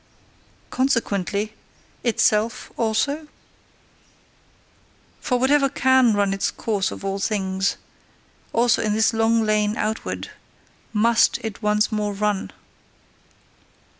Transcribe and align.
CONSEQUENTLY 0.71 1.53
itself 2.03 2.71
also? 2.75 3.27
For 5.19 5.37
whatever 5.37 5.69
CAN 5.69 6.13
run 6.13 6.33
its 6.33 6.49
course 6.49 6.89
of 6.89 7.05
all 7.05 7.19
things, 7.19 7.77
also 8.51 8.81
in 8.81 8.93
this 8.93 9.13
long 9.13 9.43
lane 9.45 9.77
OUTWARD 9.77 10.31
MUST 10.91 11.37
it 11.43 11.61
once 11.61 11.91
more 11.91 12.13
run! 12.13 12.49